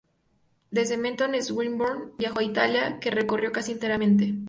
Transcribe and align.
Desde 0.71 0.97
Menton 0.97 1.39
Swinburne 1.43 2.13
viajó 2.17 2.39
a 2.39 2.43
Italia, 2.43 2.97
que 2.99 3.11
recorrió 3.11 3.51
casi 3.51 3.73
enteramente. 3.73 4.33